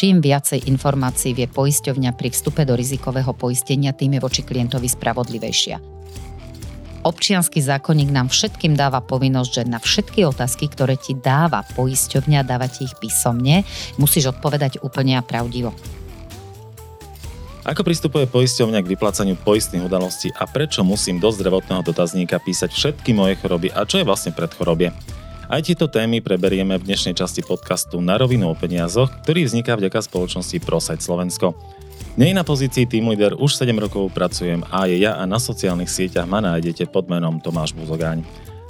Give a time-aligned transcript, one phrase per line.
[0.00, 5.76] čím viacej informácií vie poisťovňa pri vstupe do rizikového poistenia, tým je voči klientovi spravodlivejšia.
[7.04, 12.88] Občianský zákonník nám všetkým dáva povinnosť, že na všetky otázky, ktoré ti dáva poisťovňa, dávate
[12.88, 13.68] ich písomne,
[14.00, 15.76] musíš odpovedať úplne a pravdivo.
[17.68, 23.12] Ako pristupuje poisťovňa k vyplácaniu poistných udalostí a prečo musím do zdravotného dotazníka písať všetky
[23.12, 24.96] moje choroby a čo je vlastne pred chorobie?
[25.50, 29.98] Aj tieto témy preberieme v dnešnej časti podcastu Na rovinu o peniazoch, ktorý vzniká vďaka
[29.98, 31.58] spoločnosti Prosajt Slovensko.
[32.14, 35.90] Nej na pozícii Team Leader už 7 rokov pracujem a je ja a na sociálnych
[35.90, 38.22] sieťach ma nájdete pod menom Tomáš Buzogáň.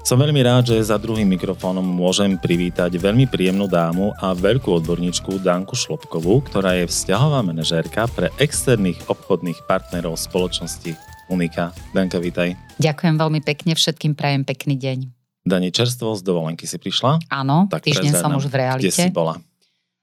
[0.09, 5.37] Som veľmi rád, že za druhým mikrofónom môžem privítať veľmi príjemnú dámu a veľkú odborníčku
[5.45, 10.97] Danku Šlopkovú, ktorá je vzťahová manažérka pre externých obchodných partnerov spoločnosti
[11.29, 11.77] Unika.
[11.93, 12.57] Danka, vítaj.
[12.81, 15.20] Ďakujem veľmi pekne, všetkým prajem pekný deň.
[15.41, 17.21] Dani, čerstvo z dovolenky si prišla?
[17.33, 18.93] Áno, tak týždeň som už v realite.
[18.93, 19.41] Kde si bola?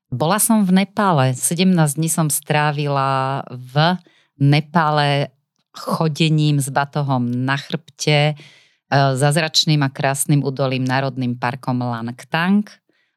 [0.09, 1.35] Bola som v Nepále.
[1.35, 3.99] 17 dní som strávila v
[4.39, 5.35] Nepále
[5.77, 8.35] chodením s batohom na chrbte, e,
[9.13, 12.65] zazračným a krásnym údolím Národným parkom Langtang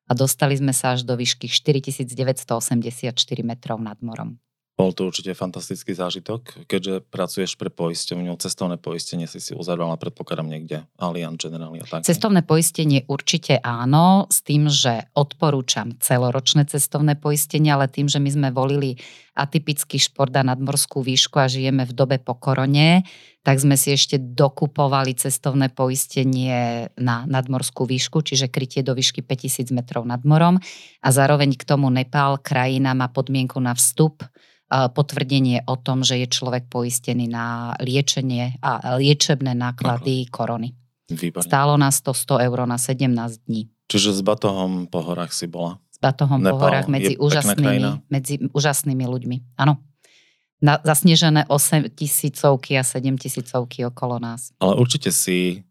[0.04, 4.36] a dostali sme sa až do výšky 4984 metrov nad morom.
[4.80, 10.48] Bol to určite fantastický zážitok, keďže pracuješ pre poisťovňu, cestovné poistenie si si uzavrala predpokladám
[10.48, 12.08] niekde, Allianz General a tak.
[12.08, 18.30] Cestovné poistenie určite áno, s tým, že odporúčam celoročné cestovné poistenie, ale tým, že my
[18.32, 18.96] sme volili
[19.36, 23.04] atypický šport a nadmorskú výšku a žijeme v dobe po korone,
[23.44, 29.76] tak sme si ešte dokupovali cestovné poistenie na nadmorskú výšku, čiže krytie do výšky 5000
[29.76, 30.56] metrov nad morom
[31.04, 34.24] a zároveň k tomu Nepál, krajina má podmienku na vstup
[34.70, 40.30] potvrdenie o tom, že je človek poistený na liečenie a liečebné náklady Aha.
[40.30, 40.68] korony.
[41.10, 41.42] Výborné.
[41.42, 43.10] Stálo nás to 100 eur na 17
[43.50, 43.66] dní.
[43.90, 45.82] Čiže s batohom po horách si bola?
[45.90, 49.58] S batohom Nepal po horách medzi úžasnými, medzi úžasnými ľuďmi.
[49.58, 49.82] Áno.
[50.62, 54.54] Na, zasnežené 8 tisícovky a 7 tisícovky okolo nás.
[54.62, 55.66] Ale určite si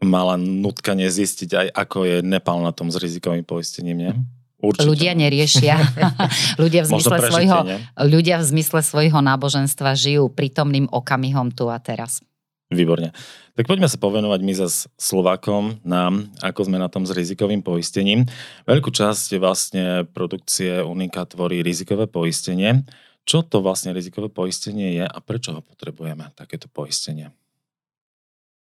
[0.00, 4.12] mala nutkanie zistiť aj, ako je Nepal na tom s rizikovým poistením, nie?
[4.16, 4.24] Mm.
[4.64, 4.88] Určite.
[4.88, 5.76] Ľudia neriešia.
[6.62, 7.58] ľudia, v zmysle prežitie, svojho,
[8.00, 12.24] ľudia v zmysle svojho náboženstva žijú prítomným okamihom tu a teraz.
[12.72, 13.12] Výborne.
[13.54, 18.26] Tak poďme sa povenovať my zase Slovákom, nám, ako sme na tom s rizikovým poistením.
[18.66, 22.82] Veľkú časť vlastne produkcie Unika tvorí rizikové poistenie.
[23.24, 27.30] Čo to vlastne rizikové poistenie je a prečo ho potrebujeme, takéto poistenie?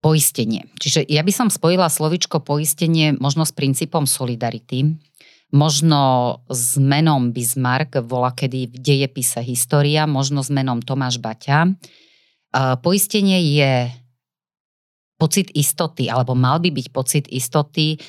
[0.03, 0.67] Poistenie.
[0.83, 4.99] Čiže ja by som spojila slovičko poistenie možno s princípom solidarity,
[5.53, 6.01] možno
[6.49, 11.77] s menom Bismarck, vola kedy v dejepise história, možno s menom Tomáš Baťa.
[12.81, 13.93] Poistenie je
[15.21, 18.01] pocit istoty, alebo mal by byť pocit istoty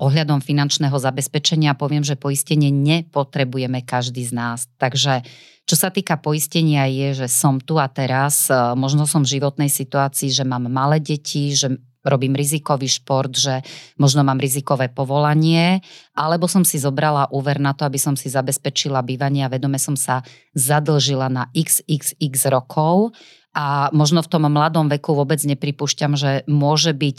[0.00, 1.76] ohľadom finančného zabezpečenia.
[1.76, 4.66] Poviem, že poistenie nepotrebujeme každý z nás.
[4.80, 5.22] Takže
[5.62, 10.34] čo sa týka poistenia je, že som tu a teraz, možno som v životnej situácii,
[10.34, 13.62] že mám malé deti, že robím rizikový šport, že
[13.98, 15.82] možno mám rizikové povolanie,
[16.14, 19.94] alebo som si zobrala úver na to, aby som si zabezpečila bývanie a vedome som
[19.94, 23.14] sa zadlžila na xxx rokov
[23.52, 27.18] a možno v tom mladom veku vôbec nepripúšťam, že môže byť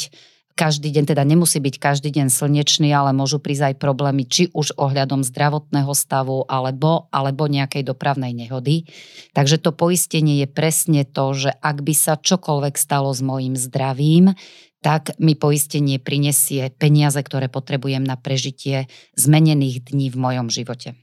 [0.53, 4.77] každý deň, teda nemusí byť každý deň slnečný, ale môžu prísť aj problémy, či už
[4.77, 8.85] ohľadom zdravotného stavu alebo, alebo nejakej dopravnej nehody.
[9.33, 14.37] Takže to poistenie je presne to, že ak by sa čokoľvek stalo s mojim zdravím,
[14.83, 20.99] tak mi poistenie prinesie peniaze, ktoré potrebujem na prežitie zmenených dní v mojom živote.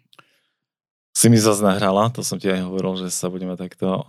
[1.16, 4.04] Si mi zase nahrala, to som ti aj hovoril, že sa budeme takto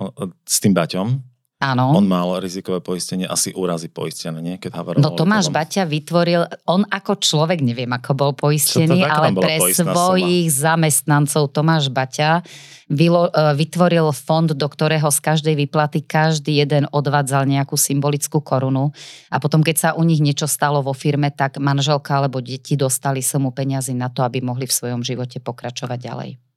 [0.45, 1.30] s tým Baťom,
[1.61, 1.93] Áno.
[1.93, 4.57] On mal rizikové poistenie, asi úrazy poistené, nie?
[4.57, 5.61] Keď no Tomáš potom.
[5.61, 10.73] Baťa vytvoril, on ako človek, neviem ako bol poistený, ale pre svojich suma?
[10.73, 12.41] zamestnancov Tomáš Baťa
[12.89, 18.89] vylo, e, vytvoril fond, do ktorého z každej výplaty každý jeden odvádzal nejakú symbolickú korunu
[19.29, 23.21] a potom, keď sa u nich niečo stalo vo firme, tak manželka alebo deti dostali
[23.21, 26.50] sumu peniazy na to, aby mohli v svojom živote pokračovať ďalej.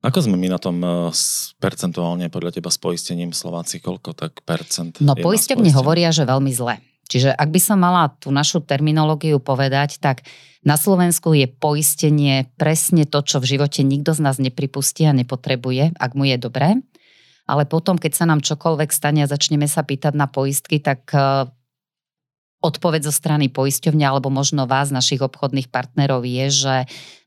[0.00, 1.12] Ako sme my na tom uh,
[1.60, 3.84] percentuálne podľa teba s poistením Slováci?
[3.84, 4.96] Koľko tak percent?
[5.04, 6.80] No poisťovne hovoria, že veľmi zle.
[7.10, 10.22] Čiže ak by som mala tú našu terminológiu povedať, tak
[10.62, 15.98] na Slovensku je poistenie presne to, čo v živote nikto z nás nepripustí a nepotrebuje,
[15.98, 16.78] ak mu je dobré.
[17.50, 21.50] Ale potom, keď sa nám čokoľvek stane a začneme sa pýtať na poistky, tak e,
[22.60, 26.76] odpoveď zo strany poisťovňa alebo možno vás, našich obchodných partnerov je, že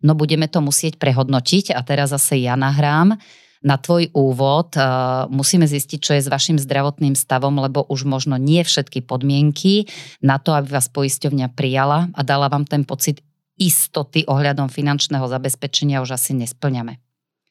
[0.06, 3.18] no budeme to musieť prehodnotiť a teraz zase ja nahrám
[3.64, 4.76] na tvoj úvod.
[4.76, 9.88] Uh, musíme zistiť, čo je s vašim zdravotným stavom, lebo už možno nie všetky podmienky
[10.20, 13.24] na to, aby vás poisťovňa prijala a dala vám ten pocit
[13.58, 17.00] istoty ohľadom finančného zabezpečenia už asi nesplňame.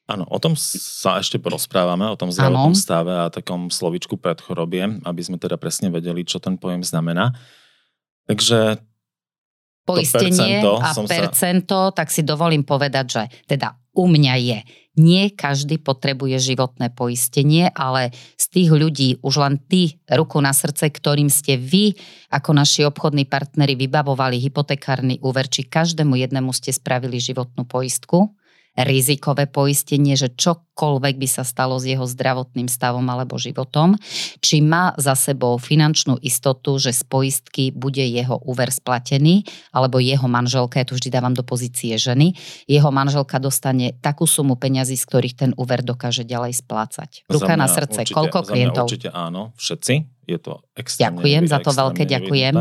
[0.03, 5.21] Áno, o tom sa ešte porozprávame, o tom zdravotnom stave a takom slovičku predchorobie, aby
[5.23, 7.31] sme teda presne vedeli, čo ten pojem znamená.
[8.27, 8.79] Takže
[9.83, 11.95] poistenie a percento, sa...
[11.95, 14.59] tak si dovolím povedať, že teda u mňa je.
[14.93, 20.89] Nie každý potrebuje životné poistenie, ale z tých ľudí už len ty, ruku na srdce,
[20.93, 21.97] ktorým ste vy
[22.29, 28.37] ako naši obchodní partneri vybavovali hypotekárny úver, či každému jednému ste spravili životnú poistku,
[28.73, 33.93] rizikové poistenie, že čokoľvek by sa stalo s jeho zdravotným stavom alebo životom,
[34.41, 40.25] či má za sebou finančnú istotu, že z poistky bude jeho úver splatený, alebo jeho
[40.25, 42.33] manželka, ja tu vždy dávam do pozície ženy,
[42.65, 47.29] jeho manželka dostane takú sumu peňazí, z ktorých ten úver dokáže ďalej splácať.
[47.29, 48.89] Ruka na srdce, určite, koľko klientov?
[48.89, 50.25] určite áno, všetci.
[50.25, 52.55] Je to extrémne Ďakujem za to veľké, ďakujem.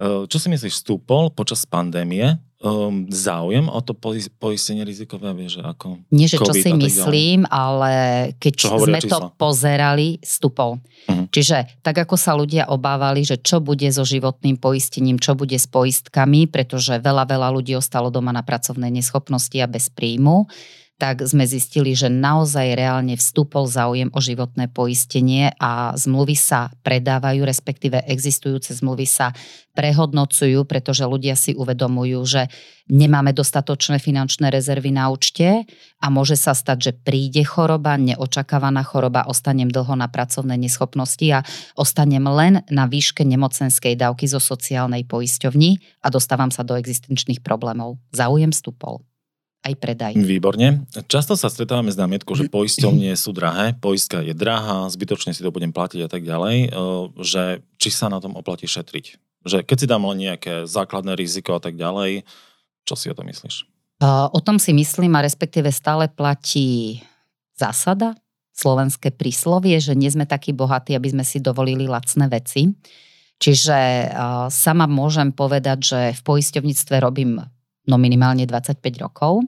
[0.00, 3.96] Čo si myslíš, stúpol počas pandémie um, záujem o to
[4.36, 7.92] poistenie rizikové, vieš, ako Nie, že čo si myslím, ale
[8.36, 9.10] keď čo sme čísla?
[9.10, 10.76] to pozerali, stupol.
[11.08, 11.24] Uh-huh.
[11.32, 15.64] Čiže tak ako sa ľudia obávali, že čo bude so životným poistením, čo bude s
[15.64, 20.44] poistkami, pretože veľa, veľa ľudí ostalo doma na pracovnej neschopnosti a bez príjmu,
[21.00, 27.40] tak sme zistili, že naozaj reálne vstúpol záujem o životné poistenie a zmluvy sa predávajú,
[27.40, 29.32] respektíve existujúce zmluvy sa
[29.72, 32.42] prehodnocujú, pretože ľudia si uvedomujú, že
[32.92, 35.64] nemáme dostatočné finančné rezervy na účte
[36.04, 41.40] a môže sa stať, že príde choroba, neočakávaná choroba, ostanem dlho na pracovnej neschopnosti a
[41.80, 47.96] ostanem len na výške nemocenskej dávky zo sociálnej poisťovni a dostávam sa do existenčných problémov.
[48.12, 49.09] Záujem vstúpol
[49.60, 50.12] aj predaj.
[50.16, 50.88] Výborne.
[51.04, 55.52] Často sa stretávame s námietkou, že poisťovnie sú drahé, poistka je drahá, zbytočne si to
[55.52, 56.72] budem platiť a tak ďalej,
[57.20, 59.20] že či sa na tom oplatí šetriť.
[59.44, 62.24] Že keď si dám len nejaké základné riziko a tak ďalej,
[62.88, 63.68] čo si o tom myslíš?
[64.32, 67.04] O tom si myslím a respektíve stále platí
[67.52, 68.16] zásada,
[68.56, 72.72] slovenské príslovie, že nie sme takí bohatí, aby sme si dovolili lacné veci.
[73.40, 74.08] Čiže
[74.52, 77.40] sama môžem povedať, že v poisťovníctve robím
[77.88, 79.46] no minimálne 25 rokov.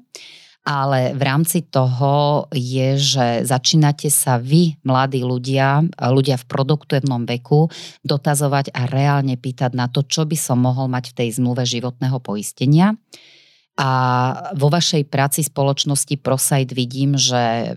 [0.63, 7.67] Ale v rámci toho je, že začínate sa vy, mladí ľudia, ľudia v produktívnom veku,
[8.07, 12.15] dotazovať a reálne pýtať na to, čo by som mohol mať v tej zmluve životného
[12.23, 12.95] poistenia.
[13.73, 13.91] A
[14.53, 17.77] vo vašej práci spoločnosti ProSite vidím, že eh,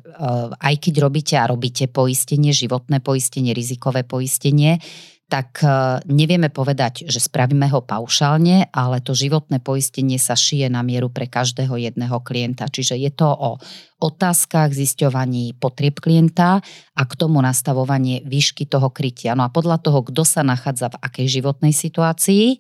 [0.54, 4.78] aj keď robíte a robíte poistenie, životné poistenie, rizikové poistenie,
[5.26, 5.70] tak e,
[6.06, 11.26] nevieme povedať, že spravíme ho paušálne, ale to životné poistenie sa šije na mieru pre
[11.26, 12.70] každého jedného klienta.
[12.70, 13.58] Čiže je to o
[14.06, 16.62] otázkach, zisťovaní potrieb klienta
[16.94, 19.34] a k tomu nastavovanie výšky toho krytia.
[19.34, 22.58] No a podľa toho, kto sa nachádza v akej životnej situácii, e,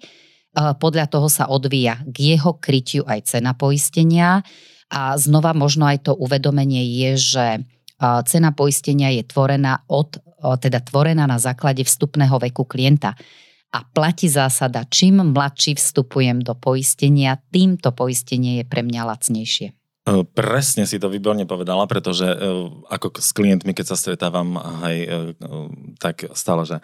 [0.81, 4.41] podľa toho sa odvíja k jeho krytiu aj cena poistenia.
[4.89, 7.59] A znova možno aj to uvedomenie je, že e,
[8.25, 10.17] cena poistenia je tvorená od
[10.53, 13.17] teda tvorená na základe vstupného veku klienta.
[13.73, 19.67] A platí zásada, čím mladší vstupujem do poistenia, tým to poistenie je pre mňa lacnejšie.
[20.05, 22.37] E, presne si to výborne povedala, pretože e,
[22.93, 25.07] ako s klientmi, keď sa stretávam, aj e,
[25.97, 26.77] tak stále, že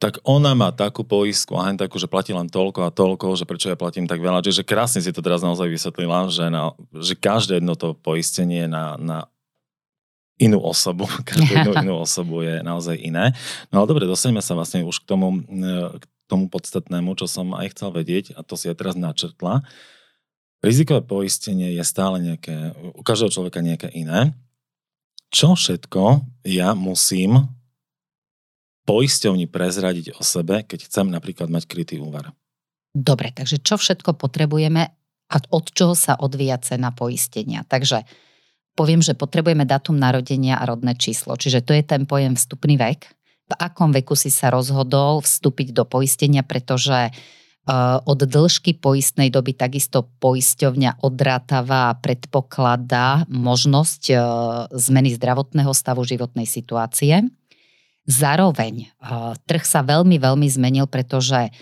[0.00, 3.68] tak ona má takú poistku a takú, že platí len toľko a toľko, že prečo
[3.68, 4.40] ja platím tak veľa.
[4.40, 8.96] Čiže krásne si to teraz naozaj vysvetlila, že, na, že každé jedno to poistenie na,
[8.96, 9.28] na
[10.40, 13.36] inú osobu, každú inú, inú osobu je naozaj iné.
[13.68, 15.44] No ale dobre, dostaneme sa vlastne už k tomu,
[16.00, 19.60] k tomu podstatnému, čo som aj chcel vedieť a to si ja teraz načrtla.
[20.60, 24.36] Rizikové poistenie je stále nejaké, u každého človeka nejaké iné.
[25.32, 27.48] Čo všetko ja musím
[28.84, 32.34] poisťovni prezradiť o sebe, keď chcem napríklad mať krytý úver?
[32.90, 34.82] Dobre, takže čo všetko potrebujeme
[35.30, 37.62] a od čoho sa odvíja cena poistenia?
[37.62, 38.02] Takže
[38.80, 41.36] poviem, že potrebujeme datum narodenia a rodné číslo.
[41.36, 43.12] Čiže to je ten pojem vstupný vek.
[43.52, 49.52] V akom veku si sa rozhodol vstúpiť do poistenia, pretože uh, od dĺžky poistnej doby
[49.52, 54.20] takisto poisťovňa odrátava a predpokladá možnosť uh,
[54.72, 57.28] zmeny zdravotného stavu životnej situácie.
[58.08, 61.52] Zároveň uh, trh sa veľmi, veľmi zmenil, pretože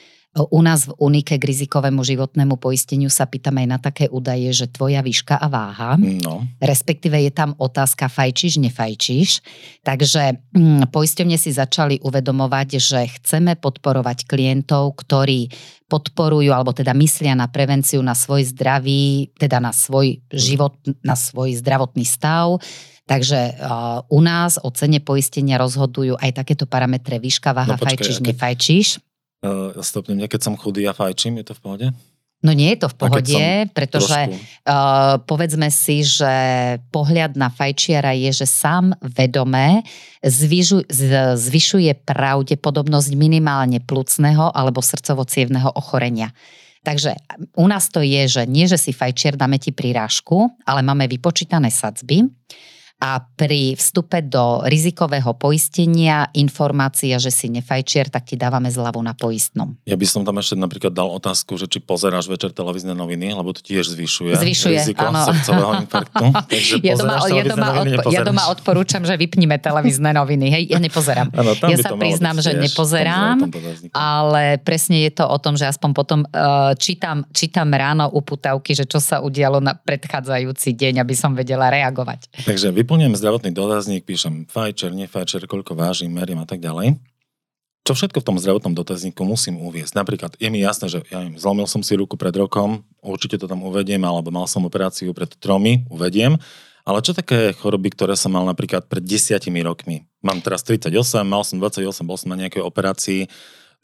[0.46, 4.70] u nás v Unike k rizikovému životnému poisteniu sa pýtame aj na také údaje, že
[4.70, 6.46] tvoja výška a váha, no.
[6.62, 9.42] respektíve je tam otázka fajčíš, nefajčíš.
[9.82, 15.50] Takže hm, poisťovne si začali uvedomovať, že chceme podporovať klientov, ktorí
[15.88, 21.56] podporujú alebo teda myslia na prevenciu, na svoj zdravý, teda na svoj život, na svoj
[21.56, 22.60] zdravotný stav.
[23.08, 28.04] Takže uh, u nás o cene poistenia rozhodujú aj takéto parametre výška, váha, no, počkaj,
[28.04, 28.88] fajčíš, nefajčíš.
[29.38, 31.86] Uh, stopnem, keď som chudý a fajčím, je to v pohode?
[32.38, 33.42] No nie je to v pohode,
[33.74, 36.30] pretože uh, povedzme si, že
[36.94, 39.82] pohľad na fajčiara je, že sám vedomé
[40.22, 40.86] zvyžu,
[41.34, 45.26] zvyšuje pravdepodobnosť minimálne plucného alebo srdcovo
[45.74, 46.30] ochorenia.
[46.86, 47.18] Takže
[47.58, 51.74] u nás to je, že nie, že si fajčiar dáme ti prirážku, ale máme vypočítané
[51.74, 52.22] sadzby
[52.98, 59.14] a pri vstupe do rizikového poistenia informácia, že si nefajčier, tak ti dávame zľavu na
[59.14, 59.78] poistnom.
[59.86, 63.54] Ja by som tam ešte napríklad dal otázku, že či pozeráš večer televízne noviny, lebo
[63.54, 65.30] to tiež zvyšuje, zvyšuje riziko áno.
[65.30, 66.24] srdcového infarktu.
[66.50, 70.46] Takže ja, doma, ja, doma noviny, odpo- ja doma odporúčam, že vypnime televízne noviny.
[70.50, 71.30] Hej, ja nepozerám.
[71.38, 73.46] Ano, ja sa priznám, že tiež, nepozerám,
[73.94, 78.90] ale presne je to o tom, že aspoň potom uh, čítam, čítam ráno uputavky, že
[78.90, 82.42] čo sa udialo na predchádzajúci deň, aby som vedela reagovať.
[82.42, 86.96] Takže vy vyplňujem zdravotný dotazník, píšem fajčer, nefajčer, koľko vážim, merím a tak ďalej.
[87.84, 89.92] Čo všetko v tom zdravotnom dotazníku musím uviezť?
[89.92, 93.44] Napríklad je mi jasné, že ja neviem, zlomil som si ruku pred rokom, určite to
[93.44, 96.40] tam uvediem, alebo mal som operáciu pred tromi, uvediem.
[96.88, 100.08] Ale čo také choroby, ktoré som mal napríklad pred desiatimi rokmi?
[100.24, 100.88] Mám teraz 38,
[101.28, 103.28] mal som 28, bol som na nejakej operácii,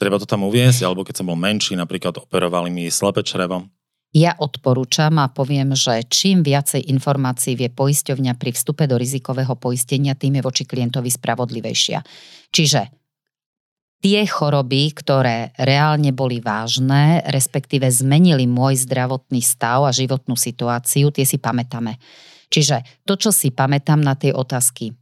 [0.01, 3.69] treba to tam uviezť, alebo keď som bol menší, napríklad operovali mi slepé črevo,
[4.15, 10.15] ja odporúčam a poviem, že čím viacej informácií vie poisťovňa pri vstupe do rizikového poistenia,
[10.15, 11.99] tým je voči klientovi spravodlivejšia.
[12.55, 12.95] Čiže
[13.99, 21.27] tie choroby, ktoré reálne boli vážne, respektíve zmenili môj zdravotný stav a životnú situáciu, tie
[21.27, 21.99] si pamätáme.
[22.55, 24.95] Čiže to, čo si pamätám na tie otázky,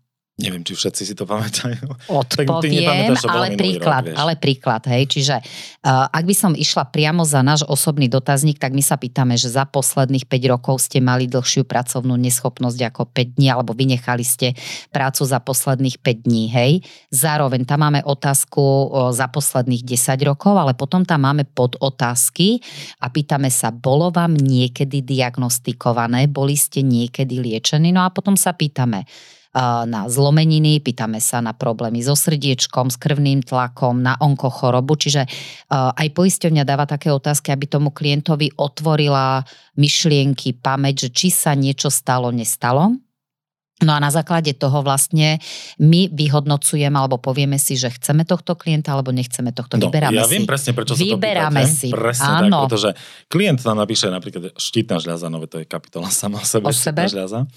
[0.43, 1.87] Neviem, či všetci si to pamätajú.
[2.11, 5.07] Odpoviem, ale príklad, rok, ale príklad, hej.
[5.07, 9.39] Čiže uh, ak by som išla priamo za náš osobný dotazník, tak my sa pýtame,
[9.39, 14.27] že za posledných 5 rokov ste mali dlhšiu pracovnú neschopnosť ako 5 dní, alebo vynechali
[14.27, 14.59] ste
[14.91, 16.73] prácu za posledných 5 dní, hej.
[17.15, 22.59] Zároveň tam máme otázku uh, za posledných 10 rokov, ale potom tam máme podotázky
[22.99, 28.51] a pýtame sa, bolo vám niekedy diagnostikované, boli ste niekedy liečení, no a potom sa
[28.51, 29.07] pýtame,
[29.61, 35.29] na zlomeniny, pýtame sa na problémy so srdiečkom, s krvným tlakom, na onkochorobu, čiže
[35.73, 39.45] aj poisťovňa dáva také otázky, aby tomu klientovi otvorila
[39.77, 42.97] myšlienky, pamäť, že či sa niečo stalo, nestalo.
[43.83, 45.43] No a na základe toho vlastne
[45.83, 49.75] my vyhodnocujeme alebo povieme si, že chceme tohto klienta alebo nechceme tohto.
[49.75, 50.39] No, Vyberáme ja si.
[50.39, 51.81] viem presne, prečo Vyberáme sa to pýtate.
[51.83, 51.89] si.
[51.91, 52.47] Presne Áno.
[52.47, 52.91] tak, pretože
[53.27, 57.11] klient nám napíše napríklad štítna žľaza, no to je kapitola sama o sebe, o sebe?
[57.11, 57.51] žľaza.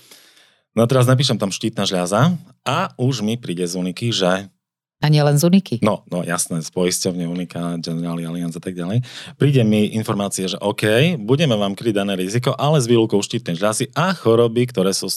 [0.75, 2.35] No a teraz napíšem tam štítna žľaza
[2.67, 4.51] a už mi príde z Uniky, že
[5.03, 5.83] a nie len z Uniky.
[5.83, 9.03] No, no jasné, z poisťovne Unika, General Alliance a tak ďalej.
[9.35, 13.91] Príde mi informácia, že OK, budeme vám kryť dané riziko, ale s výlukou štítnej žľazy
[13.91, 15.11] a choroby, ktoré sú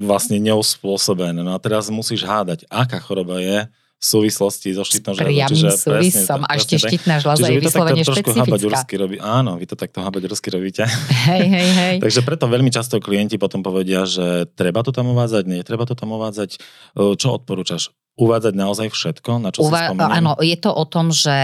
[0.00, 1.44] vlastne neuspôsobené.
[1.44, 3.68] No a teraz musíš hádať, aká choroba je,
[4.00, 5.32] súvislosti so štítnou žľazou.
[5.32, 8.94] Priamým súvisom a ešte štítna žľaza je vyslovene špecifická.
[9.00, 9.16] Robí.
[9.18, 10.84] Áno, vy to takto habaďursky robíte.
[11.30, 11.94] Hej, hej, hej.
[12.04, 15.96] Takže preto veľmi často klienti potom povedia, že treba to tam uvádzať, nie treba to
[15.96, 16.60] tam uvádzať.
[16.94, 17.90] Čo odporúčaš?
[18.14, 20.14] Uvádzať naozaj všetko, na čo Uva- si spomínam?
[20.14, 21.34] Áno, je to o tom, že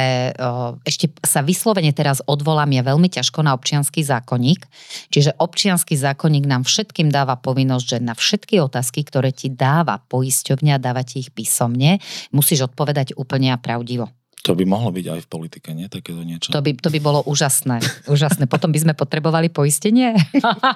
[0.87, 4.63] ešte sa vyslovene teraz odvolám ja veľmi ťažko na občianský zákonník.
[5.11, 10.79] Čiže občianský zákonník nám všetkým dáva povinnosť, že na všetky otázky, ktoré ti dáva poisťovňa,
[10.79, 11.99] dáva ti ich písomne,
[12.31, 14.07] musíš odpovedať úplne a pravdivo.
[14.41, 15.85] To by mohlo byť aj v politike, nie?
[15.93, 16.49] Takéto niečo.
[16.49, 17.85] To by, to by bolo úžasné.
[18.09, 18.49] úžasné.
[18.49, 20.17] Potom by sme potrebovali poistenie.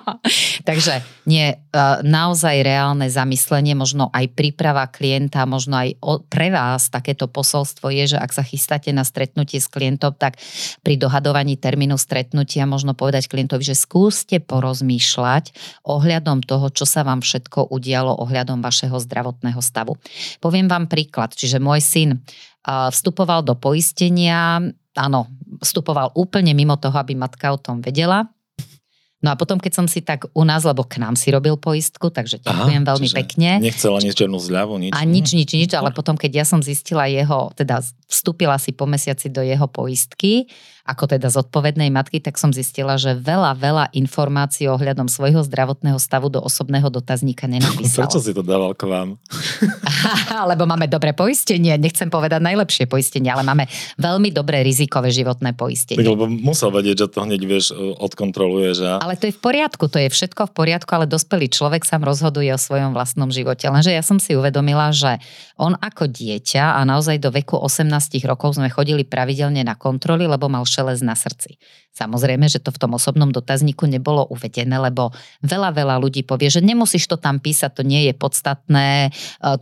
[0.68, 1.56] Takže nie, e,
[2.04, 5.96] naozaj reálne zamyslenie, možno aj príprava klienta, možno aj
[6.28, 10.36] pre vás takéto posolstvo je, že ak sa chystáte na stretnutie s klientom, tak
[10.84, 15.56] pri dohadovaní termínu stretnutia možno povedať klientovi, že skúste porozmýšľať
[15.88, 19.96] ohľadom toho, čo sa vám všetko udialo ohľadom vašeho zdravotného stavu.
[20.44, 21.32] Poviem vám príklad.
[21.32, 22.20] Čiže môj syn
[22.64, 24.60] vstupoval do poistenia,
[24.96, 25.20] áno,
[25.60, 28.24] vstupoval úplne mimo toho, aby matka o tom vedela.
[29.24, 32.12] No a potom, keď som si tak u nás, lebo k nám si robil poistku,
[32.12, 33.56] takže ďakujem Aha, veľmi pekne.
[33.56, 34.92] Nechcela nič černú zľavu, nič.
[34.92, 38.84] A nič, nič, nič, ale potom, keď ja som zistila jeho, teda vstúpila si po
[38.84, 40.44] mesiaci do jeho poistky,
[40.84, 46.28] ako teda zodpovednej matky, tak som zistila, že veľa, veľa informácií ohľadom svojho zdravotného stavu
[46.28, 48.04] do osobného dotazníka nenapísal.
[48.04, 49.16] Prečo si to dával k vám?
[50.52, 53.64] Lebo máme dobré poistenie, nechcem povedať najlepšie poistenie, ale máme
[53.96, 56.04] veľmi dobré rizikové životné poistenie.
[56.04, 58.76] Tak, lebo musel vedieť, že to hneď vieš, e, odkontroluje.
[58.76, 58.86] Že...
[59.00, 62.52] Ale to je v poriadku, to je všetko v poriadku, ale dospelý človek sám rozhoduje
[62.52, 63.64] o svojom vlastnom živote.
[63.72, 65.16] Lenže ja som si uvedomila, že
[65.56, 67.88] on ako dieťa a naozaj do veku 18
[68.28, 71.62] rokov sme chodili pravidelne na kontroly, lebo mal šelez na srdci.
[71.94, 75.14] Samozrejme, že to v tom osobnom dotazníku nebolo uvedené, lebo
[75.46, 79.10] veľa, veľa ľudí povie, že nemusíš to tam písať, to nie je podstatné, e,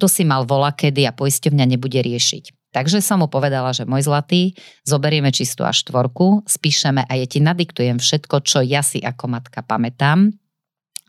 [0.01, 2.73] to si mal vola kedy a poisťovňa nebude riešiť.
[2.73, 4.57] Takže som mu povedala, že môj zlatý,
[4.89, 9.61] zoberieme čistú až štvorku, spíšeme a ja ti nadiktujem všetko, čo ja si ako matka
[9.61, 10.33] pamätám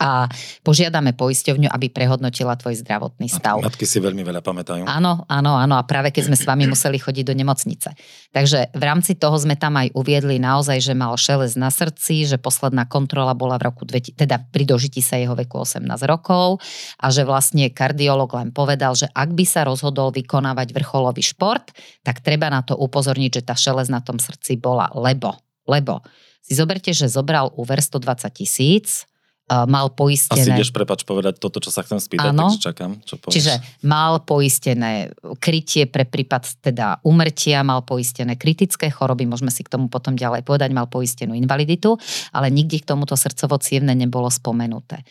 [0.01, 0.25] a
[0.65, 3.61] požiadame poisťovňu, aby prehodnotila tvoj zdravotný stav.
[3.61, 4.83] Matky si veľmi veľa pamätajú.
[4.89, 5.75] Áno, áno, áno.
[5.77, 7.93] A práve keď sme s vami museli chodiť do nemocnice.
[8.33, 12.41] Takže v rámci toho sme tam aj uviedli naozaj, že mal šelez na srdci, že
[12.41, 16.59] posledná kontrola bola v roku, teda pri dožití sa jeho veku 18 rokov
[16.97, 21.69] a že vlastne kardiolog len povedal, že ak by sa rozhodol vykonávať vrcholový šport,
[22.01, 25.37] tak treba na to upozorniť, že tá šelez na tom srdci bola, lebo,
[25.69, 26.01] lebo
[26.43, 29.07] si zoberte, že zobral úver 120 tisíc,
[29.49, 30.39] mal poistené...
[30.39, 32.47] Asi ideš, prepač, povedať toto, čo sa chcem spýtať, ano.
[32.47, 33.35] takže čakám, čo povieš.
[33.35, 35.11] Čiže mal poistené
[35.43, 40.47] krytie pre prípad teda umrtia, mal poistené kritické choroby, môžeme si k tomu potom ďalej
[40.47, 41.99] povedať, mal poistenú invaliditu,
[42.31, 45.03] ale nikdy k tomuto srdcovo nebolo spomenuté.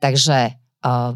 [0.00, 0.59] Takže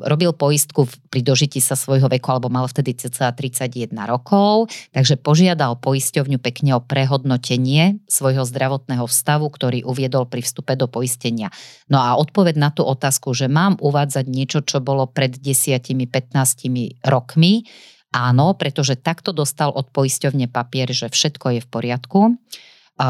[0.04, 5.80] robil poistku pri dožití sa svojho veku, alebo mal vtedy cca 31 rokov, takže požiadal
[5.80, 11.48] poisťovňu pekne o prehodnotenie svojho zdravotného stavu, ktorý uviedol pri vstupe do poistenia.
[11.88, 17.64] No a odpoveď na tú otázku, že mám uvádzať niečo, čo bolo pred 10-15 rokmi,
[18.12, 22.20] áno, pretože takto dostal od poisťovne papier, že všetko je v poriadku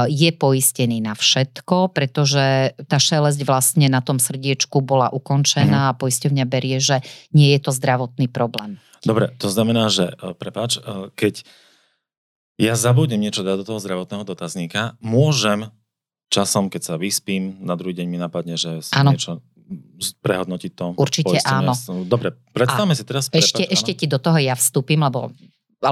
[0.08, 5.90] je poistený na všetko, pretože tá šelesť vlastne na tom srdiečku bola ukončená mm.
[5.92, 7.04] a poisťovňa berie, že
[7.36, 8.80] nie je to zdravotný problém.
[9.04, 11.44] Dobre, to znamená, že, e, prepáč, e, keď
[12.56, 15.68] ja zabudnem niečo dať do toho zdravotného dotazníka, môžem
[16.32, 19.12] časom, keď sa vyspím, na druhý deň mi napadne, že som ano.
[19.12, 19.44] niečo
[20.20, 20.86] prehodnotiť to.
[20.96, 21.72] Určite áno.
[22.04, 23.32] Dobre, predstavme a si teraz...
[23.32, 25.32] Ešte, ešte ti do toho ja vstúpim, lebo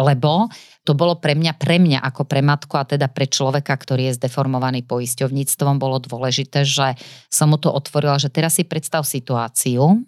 [0.01, 0.49] lebo
[0.83, 4.19] to bolo pre mňa, pre mňa ako pre matku a teda pre človeka, ktorý je
[4.19, 6.99] zdeformovaný poisťovníctvom, bolo dôležité, že
[7.31, 10.03] som mu to otvorila, že teraz si predstav situáciu,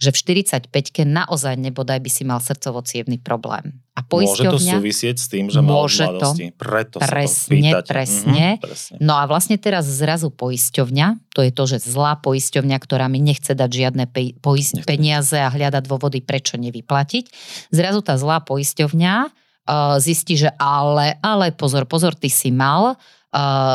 [0.00, 2.82] že v 45-ke naozaj nebodaj by si mal srdcovo
[3.22, 3.82] problém.
[3.92, 6.48] A Môže to súvisieť s tým, že mal môže mladosti.
[6.48, 8.46] To, Preto presne, sa to presne.
[8.56, 8.96] Mm-hmm, presne.
[9.04, 13.52] No a vlastne teraz zrazu poisťovňa, to je to, že zlá poisťovňa, ktorá mi nechce
[13.52, 17.28] dať žiadne pe- poist- peniaze a hľada dôvody, prečo nevyplatiť.
[17.68, 22.96] Zrazu tá zlá poisťovňa uh, zistí, že ale, ale pozor, pozor, ty si mal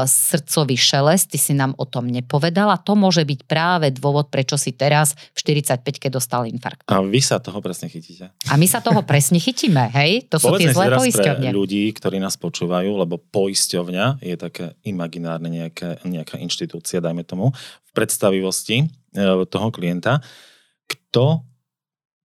[0.05, 2.77] srdcový šelest, ty si nám o tom nepovedala.
[2.85, 6.85] To môže byť práve dôvod, prečo si teraz v 45-ke dostal infarkt.
[6.85, 8.29] A vy sa toho presne chytíte.
[8.45, 10.29] A my sa toho presne chytíme, hej?
[10.29, 11.49] To sú tie zlé poisťovne.
[11.49, 17.49] pre ľudí, ktorí nás počúvajú, lebo poisťovňa je také imaginárne nejaká, nejaká inštitúcia, dajme tomu,
[17.57, 18.85] v predstavivosti e,
[19.49, 20.21] toho klienta.
[20.85, 21.41] Kto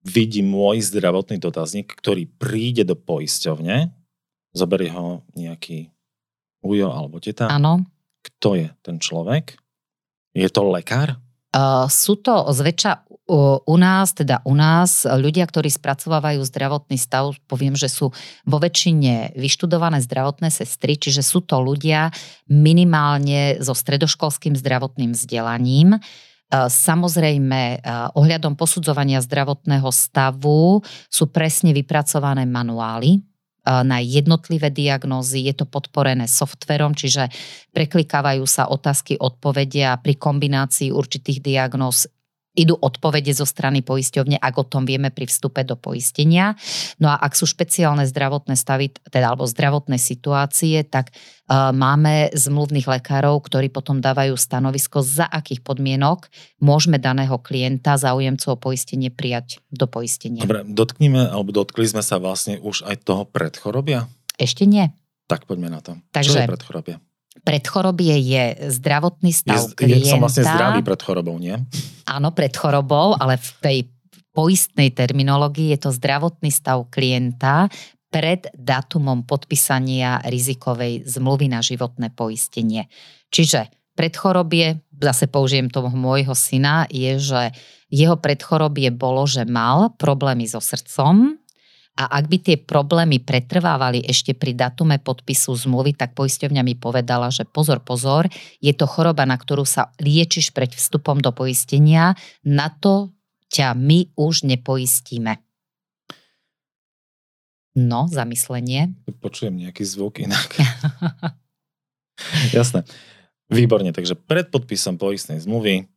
[0.04, 3.88] vidí môj zdravotný dotazník, ktorý príde do poisťovne,
[4.52, 5.88] zoberie ho nejaký
[6.62, 7.50] ujo alebo teta.
[7.50, 7.84] Áno.
[8.22, 9.58] Kto je ten človek?
[10.32, 11.18] Je to lekár?
[11.52, 17.36] Uh, sú to zväčša uh, u nás, teda u nás, ľudia, ktorí spracovávajú zdravotný stav,
[17.44, 18.08] poviem, že sú
[18.48, 22.08] vo väčšine vyštudované zdravotné sestry, čiže sú to ľudia
[22.48, 26.00] minimálne so stredoškolským zdravotným vzdelaním.
[26.00, 27.84] Uh, samozrejme,
[28.16, 30.80] ohľadom posudzovania zdravotného stavu
[31.12, 33.20] sú presne vypracované manuály,
[33.66, 37.30] na jednotlivé diagnózy, je to podporené softverom, čiže
[37.70, 42.10] preklikávajú sa otázky, odpovedia pri kombinácii určitých diagnóz
[42.52, 46.52] idú odpovede zo strany poisťovne, ak o tom vieme pri vstupe do poistenia.
[47.00, 52.84] No a ak sú špeciálne zdravotné stavy, teda alebo zdravotné situácie, tak uh, máme zmluvných
[52.84, 56.28] lekárov, ktorí potom dávajú stanovisko, za akých podmienok
[56.60, 60.44] môžeme daného klienta, záujemcu o poistenie prijať do poistenia.
[60.44, 64.12] Dobre, dotknime, alebo dotkli sme sa vlastne už aj toho predchorobia?
[64.36, 64.92] Ešte nie.
[65.24, 65.96] Tak poďme na to.
[66.12, 66.94] Takže, Čo je predchorobie?
[67.40, 70.04] Pred chorobie je zdravotný stav je, klienta.
[70.04, 71.56] Je, som vlastne zdravý pred chorobou, nie?
[72.04, 73.78] Áno, pred chorobou, ale v tej
[74.36, 77.72] poistnej terminológii je to zdravotný stav klienta
[78.12, 82.92] pred dátumom podpísania rizikovej zmluvy na životné poistenie.
[83.32, 87.56] Čiže predchorobie, zase použijem toho môjho syna, je, že
[87.88, 91.40] jeho predchorobie bolo, že mal problémy so srdcom,
[91.92, 97.28] a ak by tie problémy pretrvávali ešte pri datume podpisu zmluvy, tak poisťovňa mi povedala,
[97.28, 98.32] že pozor, pozor,
[98.64, 103.12] je to choroba, na ktorú sa liečiš pred vstupom do poistenia, na to
[103.52, 105.36] ťa my už nepoistíme.
[107.76, 108.96] No, zamyslenie.
[109.20, 110.48] Počujem nejaký zvuk inak.
[112.56, 112.88] Jasné.
[113.52, 115.88] Výborne, takže pred podpisom poistnej zmluvy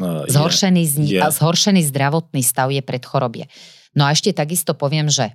[0.00, 1.20] no, zhoršený, je, je...
[1.20, 3.48] zhoršený zdravotný stav je pred chorobie.
[3.96, 5.32] No a ešte takisto poviem, že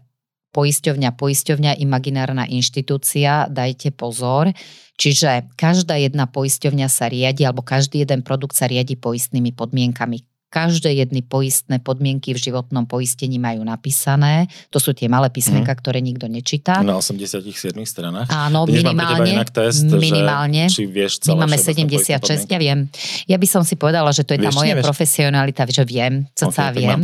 [0.54, 4.54] poisťovňa, poisťovňa, imaginárna inštitúcia, dajte pozor.
[5.02, 10.31] Čiže každá jedna poisťovňa sa riadi, alebo každý jeden produkt sa riadi poistnými podmienkami.
[10.52, 14.52] Každé jedny poistné podmienky v životnom poistení majú napísané.
[14.76, 15.80] To sú tie malé písmenka, mm.
[15.80, 16.84] ktoré nikto nečíta.
[16.84, 18.28] Na 87 stranách.
[18.28, 19.48] Áno, Dnes minimálne.
[19.48, 20.68] test, minimálne.
[20.68, 22.92] Že, či vieš My máme 76, ja viem.
[23.32, 24.86] Ja by som si povedala, že to je vieš, tá moja nevieš?
[24.92, 27.00] profesionalita, že viem, co okay, viem.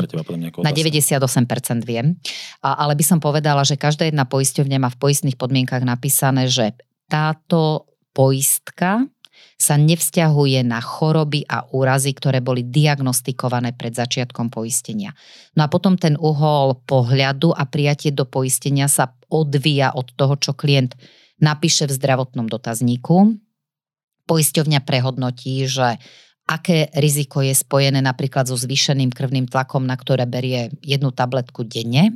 [0.60, 2.20] Na 98% viem.
[2.60, 6.76] A, ale by som povedala, že každá jedna poisťovňa má v poistných podmienkach napísané, že
[7.08, 9.08] táto poistka
[9.58, 15.17] sa nevzťahuje na choroby a úrazy, ktoré boli diagnostikované pred začiatkom poistenia.
[15.58, 20.54] No a potom ten uhol pohľadu a prijatie do poistenia sa odvíja od toho, čo
[20.54, 20.93] klient
[21.41, 23.34] napíše v zdravotnom dotazníku.
[24.30, 25.97] Poisťovňa prehodnotí, že
[26.47, 32.15] aké riziko je spojené napríklad so zvýšeným krvným tlakom, na ktoré berie jednu tabletku denne.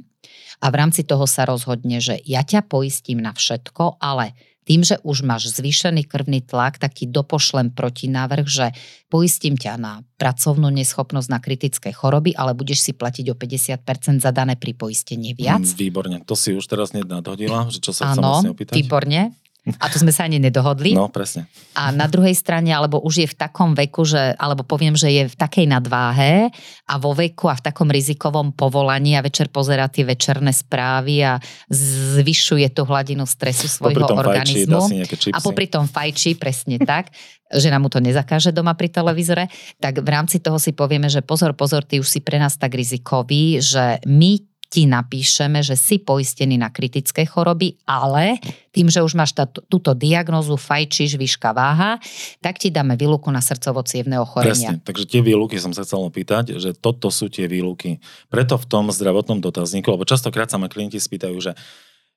[0.62, 4.38] A v rámci toho sa rozhodne, že ja ťa poistím na všetko, ale
[4.72, 8.72] tým, že už máš zvýšený krvný tlak, tak ti dopošlem protinávrh, že
[9.12, 14.32] poistím ťa na pracovnú neschopnosť na kritické choroby, ale budeš si platiť o 50% za
[14.32, 15.68] dané pripoistenie viac.
[15.68, 18.80] Mm, výborne, to si už teraz nadhodila, že čo sa chcem vlastne opýtať.
[18.80, 19.36] výborne.
[19.62, 20.98] A tu sme sa ani nedohodli.
[20.98, 21.46] No, presne.
[21.78, 25.30] A na druhej strane, alebo už je v takom veku, že, alebo poviem, že je
[25.30, 26.50] v takej nadváhe
[26.90, 31.38] a vo veku a v takom rizikovom povolaní a večer pozera tie večerné správy a
[31.70, 34.82] zvyšuje tú hladinu stresu svojho organizmu.
[35.06, 37.14] Fajčí, a popri tom fajčí, presne tak,
[37.54, 39.46] že nám mu to nezakáže doma pri televízore,
[39.78, 42.74] tak v rámci toho si povieme, že pozor, pozor, ty už si pre nás tak
[42.74, 48.40] rizikový, že my ti napíšeme, že si poistený na kritické choroby, ale
[48.72, 52.00] tým, že už máš tá, túto diagnozu, fajčíš, výška váha,
[52.40, 54.80] tak ti dáme výluku na srdcovo ochorenia.
[54.80, 58.00] Presne, takže tie výluky som sa chcel opýtať, že toto sú tie výluky.
[58.32, 61.52] Preto v tom zdravotnom dotazníku, lebo častokrát sa ma klienti spýtajú, že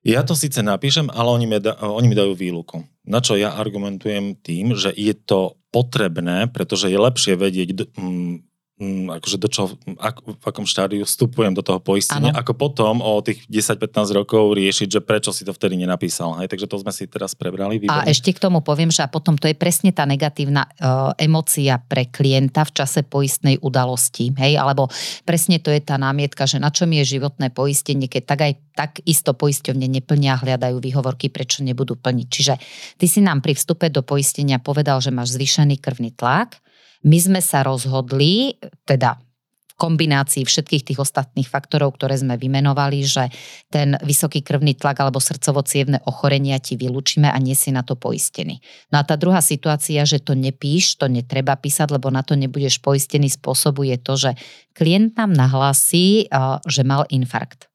[0.06, 2.86] ja to síce napíšem, ale oni mi, da, oni mi dajú výluku.
[3.08, 7.90] Na čo ja argumentujem tým, že je to potrebné, pretože je lepšie vedieť,
[8.82, 9.70] akože do čo,
[10.02, 12.42] ak, v akom štádiu vstupujem do toho poistenia, ano.
[12.42, 16.34] ako potom o tých 10-15 rokov riešiť, že prečo si to vtedy nenapísal.
[16.42, 16.50] Hej?
[16.50, 17.78] Takže to sme si teraz prebrali.
[17.78, 18.02] Výborné.
[18.02, 21.78] A ešte k tomu poviem, že a potom to je presne tá negatívna uh, emocia
[21.78, 24.34] pre klienta v čase poistnej udalosti.
[24.34, 24.58] Hej?
[24.58, 24.90] Alebo
[25.22, 28.98] presne to je tá námietka, že na čom je životné poistenie, keď tak aj tak
[29.06, 32.26] isto poisťovne neplnia a hľadajú výhovorky, prečo nebudú plniť.
[32.26, 32.54] Čiže
[32.98, 36.58] ty si nám pri vstupe do poistenia povedal, že máš zvýšený krvný tlak,
[37.04, 38.56] my sme sa rozhodli,
[38.88, 39.20] teda
[39.74, 43.26] v kombinácii všetkých tých ostatných faktorov, ktoré sme vymenovali, že
[43.74, 45.66] ten vysoký krvný tlak alebo srdcovo
[46.06, 48.62] ochorenia ti vylúčime a nie si na to poistený.
[48.94, 52.78] No a tá druhá situácia, že to nepíš, to netreba písať, lebo na to nebudeš
[52.78, 54.30] poistený, spôsobuje to, že
[54.78, 56.30] klient nám nahlási,
[56.70, 57.66] že mal infarkt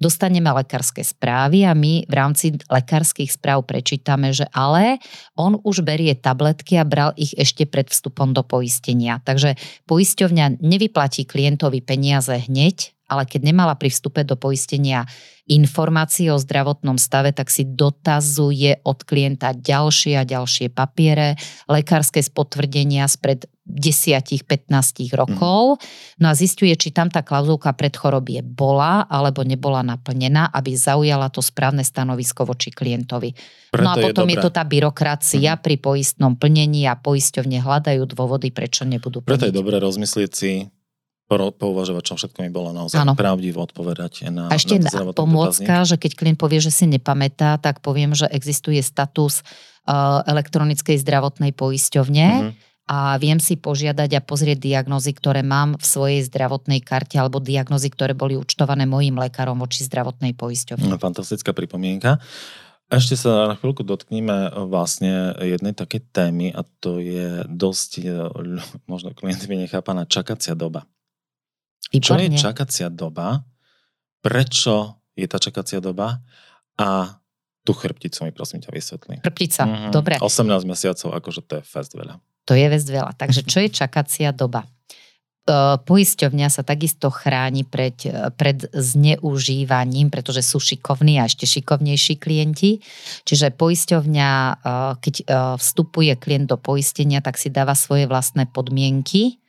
[0.00, 4.98] dostaneme lekárske správy a my v rámci lekárskych správ prečítame, že ale
[5.36, 9.20] on už berie tabletky a bral ich ešte pred vstupom do poistenia.
[9.20, 15.06] Takže poisťovňa nevyplatí klientovi peniaze hneď, ale keď nemala pri vstupe do poistenia
[15.46, 21.38] informácie o zdravotnom stave, tak si dotazuje od klienta ďalšie a ďalšie papiere,
[21.70, 25.82] lekárske spotvrdenia spred 10-15 rokov.
[26.22, 31.30] No a zistuje, či tam tá klauzulka pred chorobie bola alebo nebola naplnená, aby zaujala
[31.34, 33.34] to správne stanovisko voči klientovi.
[33.74, 35.62] Preto no a potom je, je to tá byrokracia mm.
[35.62, 39.30] pri poistnom plnení a poisťovne hľadajú dôvody, prečo nebudú plniť.
[39.34, 40.70] Preto je dobré rozmyslieť si,
[41.28, 43.18] pouvažovať, čo všetko mi bolo naozaj ano.
[43.18, 47.82] pravdivo odpovedať na A ešte na pomôcka, že keď klient povie, že si nepamätá, tak
[47.82, 52.52] poviem, že existuje status uh, elektronickej zdravotnej poisťovne mm-hmm.
[52.86, 57.90] a viem si požiadať a pozrieť diagnozy, ktoré mám v svojej zdravotnej karte alebo diagnozy,
[57.90, 60.86] ktoré boli účtované mojim lekárom voči zdravotnej poisťovne.
[60.86, 62.22] No, fantastická pripomienka.
[62.86, 68.14] Ešte sa na chvíľku dotkneme vlastne jednej takej témy a to je dosť, eh,
[68.86, 70.86] možno klientovi nechápaná čakacia doba.
[71.96, 72.28] Výborne.
[72.28, 73.40] Čo je čakacia doba?
[74.20, 76.20] Prečo je tá čakacia doba?
[76.76, 77.16] A
[77.66, 79.14] tú chrbticu mi prosím ťa vysvetlí.
[79.26, 79.90] Chrbtica, mm-hmm.
[79.90, 80.14] dobre.
[80.22, 82.22] 18 mesiacov, akože to je fest veľa.
[82.46, 83.12] To je fest veľa.
[83.18, 84.62] Takže čo je čakacia doba?
[84.62, 87.98] E, poisťovňa sa takisto chráni pred,
[88.38, 92.78] pred zneužívaním, pretože sú šikovní a ešte šikovnejší klienti.
[93.26, 94.52] Čiže poisťovňa, e,
[95.02, 95.24] keď e,
[95.58, 99.42] vstupuje klient do poistenia, tak si dáva svoje vlastné podmienky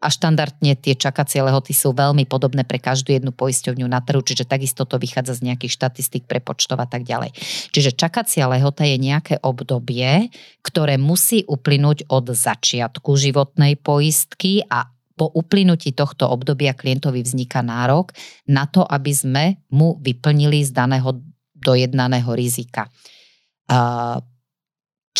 [0.00, 4.48] a štandardne tie čakacie lehoty sú veľmi podobné pre každú jednu poisťovňu na trhu, čiže
[4.48, 7.36] takisto to vychádza z nejakých štatistík prepočtov a tak ďalej.
[7.70, 10.32] Čiže čakacia lehota je nejaké obdobie,
[10.64, 14.88] ktoré musí uplynúť od začiatku životnej poistky a
[15.20, 18.16] po uplynutí tohto obdobia klientovi vzniká nárok
[18.48, 21.20] na to, aby sme mu vyplnili z daného
[21.60, 22.88] dojednaného rizika.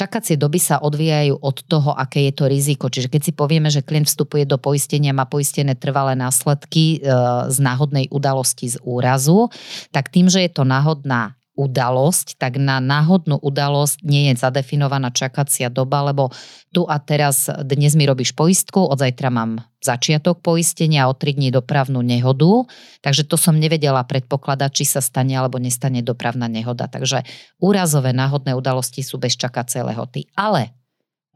[0.01, 2.89] Čakacie doby sa odvíjajú od toho, aké je to riziko.
[2.89, 7.13] Čiže keď si povieme, že klient vstupuje do poistenia, má poistené trvalé následky e,
[7.53, 9.53] z náhodnej udalosti z úrazu,
[9.93, 15.68] tak tým, že je to náhodná udalosť, tak na náhodnú udalosť nie je zadefinovaná čakacia
[15.68, 16.33] doba, lebo
[16.73, 21.53] tu a teraz dnes mi robíš poistku, od zajtra mám začiatok poistenia o 3 dní
[21.53, 22.64] dopravnú nehodu,
[23.05, 26.88] takže to som nevedela predpokladať, či sa stane alebo nestane dopravná nehoda.
[26.88, 27.29] Takže
[27.61, 30.29] úrazové náhodné udalosti sú bez čakacej lehoty.
[30.37, 30.73] Ale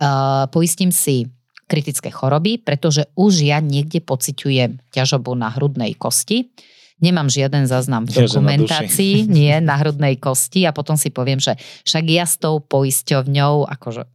[0.01, 1.29] uh, poistím si
[1.65, 6.53] kritické choroby, pretože už ja niekde pociťujem ťažobu na hrudnej kosti
[7.05, 10.65] Nemám žiaden záznam v dokumentácii, nie, na hrudnej kosti.
[10.65, 14.09] A potom si poviem, že však ja s tou poisťovňou, akože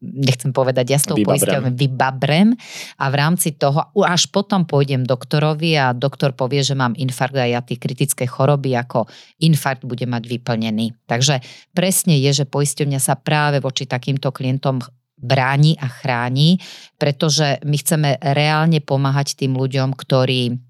[0.00, 2.54] nechcem povedať, ja s tou poisťovňou vybabrem.
[3.00, 7.48] A v rámci toho až potom pôjdem doktorovi a doktor povie, že mám infarkt a
[7.48, 9.08] ja tie kritické choroby ako
[9.42, 10.96] infarkt bude mať vyplnený.
[11.08, 11.42] Takže
[11.74, 14.80] presne je, že poisťovňa sa práve voči takýmto klientom
[15.20, 16.56] bráni a chráni,
[16.96, 20.69] pretože my chceme reálne pomáhať tým ľuďom, ktorí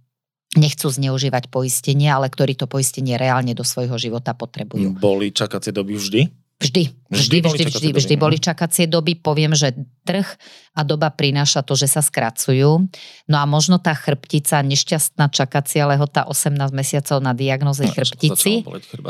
[0.58, 4.98] nechcú zneužívať poistenie, ale ktorí to poistenie reálne do svojho života potrebujú.
[4.98, 6.22] Boli čakacie doby vždy?
[6.60, 9.16] Vždy, vždy, vždy, vždy, vždy boli čakacie doby.
[9.16, 9.72] Poviem, že
[10.04, 10.28] trh
[10.76, 12.84] a doba prináša to, že sa skracujú.
[13.32, 18.60] No a možno tá chrbtica, nešťastná čakacia lehota 18 mesiacov na diagnoze no, chrbtici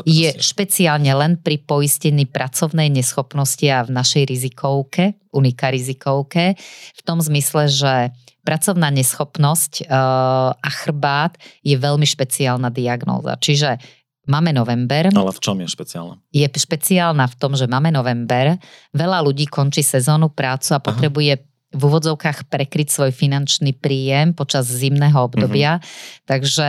[0.07, 6.55] je špeciálne len pri poistení pracovnej neschopnosti a v našej rizikovke, unika rizikovke,
[6.95, 13.37] v tom zmysle, že pracovná neschopnosť uh, a chrbát je veľmi špeciálna diagnóza.
[13.41, 13.77] Čiže
[14.29, 15.13] máme november.
[15.13, 16.21] Ale v čom je špeciálna?
[16.33, 18.57] Je špeciálna v tom, že máme november,
[18.93, 24.67] veľa ľudí končí sezónu prácu a potrebuje Aha v úvodzovkách prekryť svoj finančný príjem počas
[24.67, 25.79] zimného obdobia.
[25.79, 26.27] Mm-hmm.
[26.27, 26.69] Takže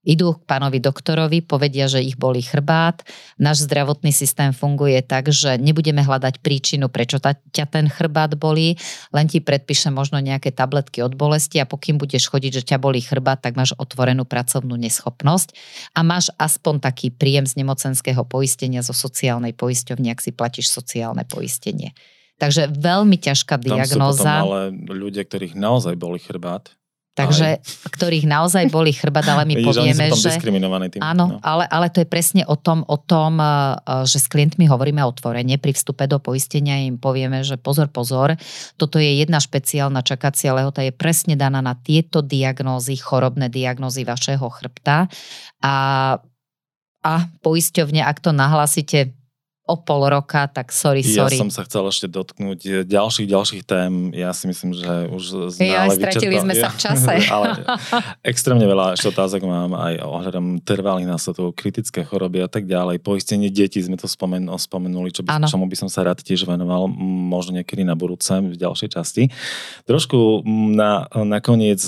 [0.00, 3.04] idú k pánovi doktorovi, povedia, že ich boli chrbát.
[3.36, 8.80] Náš zdravotný systém funguje tak, že nebudeme hľadať príčinu, prečo ta, ťa ten chrbát bolí,
[9.12, 13.04] len ti predpíše možno nejaké tabletky od bolesti a pokým budeš chodiť, že ťa bolí
[13.04, 15.52] chrbát, tak máš otvorenú pracovnú neschopnosť
[15.92, 21.28] a máš aspoň taký príjem z nemocenského poistenia zo sociálnej poisťovne, ak si platíš sociálne
[21.28, 21.92] poistenie.
[22.40, 24.40] Takže veľmi ťažká diagnóza.
[24.40, 24.60] Tam sú potom ale
[24.96, 26.72] ľudia, ktorých naozaj boli chrbát,
[27.10, 27.90] Takže, aj.
[27.90, 30.30] ktorých naozaj boli chrbát, ale my Vidíš, povieme, že...
[30.38, 31.38] Tým, áno, no.
[31.42, 33.74] ale, ale to je presne o tom, o tom, eh,
[34.06, 38.38] že s klientmi hovoríme otvorene pri vstupe do poistenia im povieme, že pozor, pozor,
[38.78, 44.46] toto je jedna špeciálna čakacia lehota, je presne daná na tieto diagnózy, chorobné diagnózy vašeho
[44.46, 45.10] chrbta
[45.60, 45.74] a
[47.00, 49.16] a poisťovne, ak to nahlásite
[49.70, 51.38] o pol roka, tak sorry, sorry.
[51.38, 54.10] Ja som sa chcel ešte dotknúť ďalších, ďalších tém.
[54.10, 56.44] Ja si myslím, že už sme ja, ale stratili vyčerpali.
[56.44, 57.12] sme sa v čase.
[57.34, 57.46] ale
[58.26, 62.98] extrémne veľa ešte otázok mám aj ohľadom trvalých následov, kritické choroby a tak ďalej.
[62.98, 66.90] Poistenie detí sme to spomen, spomenuli, čo by, čomu by som sa rád tiež venoval,
[67.30, 69.22] možno niekedy na budúce v ďalšej časti.
[69.86, 70.42] Trošku
[70.74, 71.78] na, nakoniec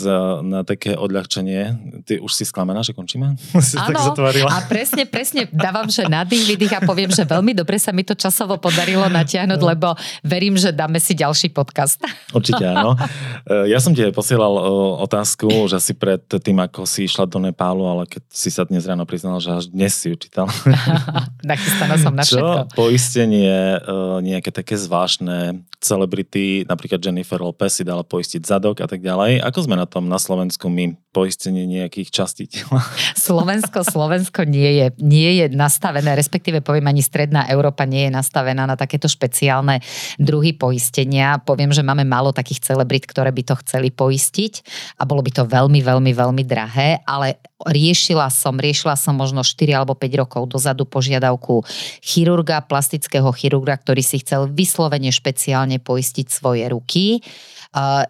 [0.47, 1.63] na také odľahčenie.
[2.07, 3.35] Ty už si sklamená, že končíme?
[3.83, 4.15] Áno,
[4.49, 8.13] a presne, presne dávam, že na a poviem, že veľmi dobre dobre sa mi to
[8.13, 9.69] časovo podarilo natiahnuť, no.
[9.73, 9.89] lebo
[10.21, 12.05] verím, že dáme si ďalší podcast.
[12.37, 13.01] Určite áno.
[13.49, 14.63] E, ja som ti posielal e,
[15.01, 18.85] otázku, že si pred tým, ako si išla do Nepálu, ale keď si sa dnes
[18.85, 20.53] ráno priznal, že až dnes si učítal.
[21.49, 22.69] Nachystaná som na všetko.
[22.69, 28.87] Čo poistenie, e, nejaké také zvláštne celebrity, napríklad Jennifer Lopez si dala poistiť zadok a
[28.87, 29.41] tak ďalej.
[29.49, 32.81] Ako sme na tom na Slovensku my poistenie nejakých častí tela?
[33.29, 38.65] Slovensko, Slovensko nie je, nie je nastavené, respektíve poviem ani stredná Európa nie je nastavená
[38.65, 39.85] na takéto špeciálne
[40.17, 41.37] druhy poistenia.
[41.45, 44.65] Poviem, že máme málo takých celebrit, ktoré by to chceli poistiť
[44.99, 49.71] a bolo by to veľmi, veľmi, veľmi drahé, ale riešila som, riešila som možno 4
[49.77, 51.63] alebo 5 rokov dozadu požiadavku
[52.03, 57.23] chirurga, plastického chirurga, ktorý si chcel vyslovene špeciálne poistiť svoje ruky.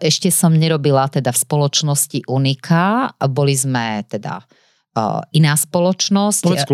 [0.03, 4.43] Ešte som nerobila teda v spoločnosti Unika, boli sme teda
[5.33, 6.41] iná spoločnosť.
[6.43, 6.67] Povedz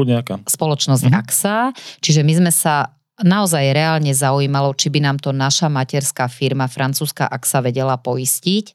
[0.49, 1.19] Spoločnosť uh-huh.
[1.21, 1.58] AXA.
[2.02, 7.30] Čiže my sme sa naozaj reálne zaujímalo, či by nám to naša materská firma, francúzska
[7.30, 8.73] AXA, vedela poistiť.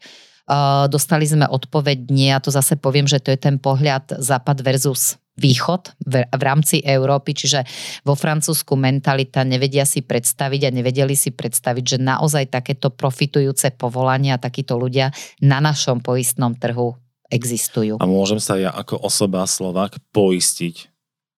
[0.92, 5.16] dostali sme odpoveď nie a to zase poviem, že to je ten pohľad západ versus
[5.34, 7.66] východ v, v rámci Európy, čiže
[8.06, 14.38] vo Francúzsku mentalita nevedia si predstaviť a nevedeli si predstaviť, že naozaj takéto profitujúce povolania,
[14.38, 15.10] takíto ľudia
[15.42, 16.94] na našom poistnom trhu
[17.34, 17.98] existujú.
[17.98, 20.94] A môžem sa ja ako osoba Slovák poistiť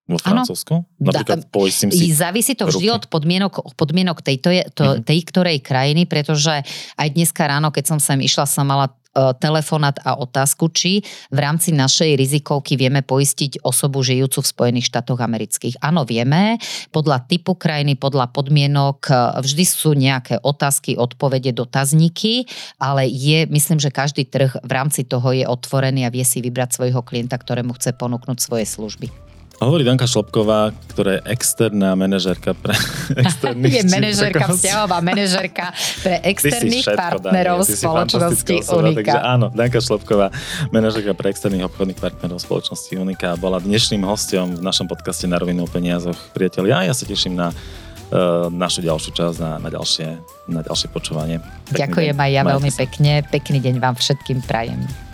[0.06, 0.74] vo Francúzsku?
[0.84, 2.96] Ano, Napríklad da, poistím si Závisí to vždy ruky.
[2.96, 5.04] od podmienok, podmienok tejto, to, mm-hmm.
[5.08, 6.62] tej ktorej krajiny, pretože
[7.00, 8.92] aj dneska ráno, keď som sem išla, som mala
[9.40, 11.00] telefonát a otázku, či
[11.32, 15.80] v rámci našej rizikovky vieme poistiť osobu žijúcu v Spojených štátoch amerických.
[15.80, 16.60] Áno, vieme.
[16.92, 23.80] Podľa typu krajiny, podľa podmienok e, vždy sú nejaké otázky, odpovede, dotazníky, ale je, myslím,
[23.80, 27.74] že každý trh v rámci toho je otvorený a vie si vybrať svojho klienta, ktorému
[27.74, 29.25] chce ponúknuť svoje služby.
[29.56, 32.76] Hovorí Danka Šlopková, ktorá je externá manažerka pre
[33.24, 33.72] externých...
[33.72, 35.72] je manažerka, vzťahová manažerka
[36.04, 39.00] pre externých partnerov Dani, spoločnosti Unika.
[39.00, 40.28] Takže áno, Danka Šlopková,
[40.76, 45.64] manažerka pre externých obchodných partnerov spoločnosti Unika bola dnešným hostom v našom podcaste Na rovinu
[45.64, 46.20] o peniazoch.
[46.36, 50.08] Priatelia, ja sa teším na uh, našu ďalšiu časť, na, na, ďalšie,
[50.52, 51.40] na ďalšie počúvanie.
[51.72, 52.24] Pekný Ďakujem deň.
[52.28, 52.78] aj ja Majte veľmi sa.
[52.84, 53.12] pekne.
[53.24, 55.05] Pekný deň vám všetkým prajem.